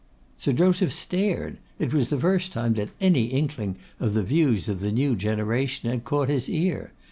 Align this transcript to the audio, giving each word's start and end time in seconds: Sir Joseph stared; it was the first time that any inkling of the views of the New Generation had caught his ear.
Sir 0.39 0.51
Joseph 0.53 0.91
stared; 0.91 1.59
it 1.77 1.93
was 1.93 2.09
the 2.09 2.17
first 2.17 2.51
time 2.53 2.73
that 2.73 2.89
any 2.99 3.25
inkling 3.25 3.75
of 3.99 4.15
the 4.15 4.23
views 4.23 4.67
of 4.67 4.79
the 4.79 4.91
New 4.91 5.15
Generation 5.15 5.91
had 5.91 6.05
caught 6.05 6.27
his 6.27 6.49
ear. 6.49 6.91